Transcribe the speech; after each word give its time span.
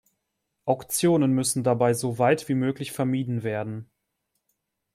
Auktionen 0.65 1.29
müssen 1.31 1.63
dabei 1.63 1.93
so 1.93 2.17
weit 2.17 2.49
wie 2.49 2.55
möglich 2.55 2.91
vermieden 2.91 3.43
werden. 3.43 3.87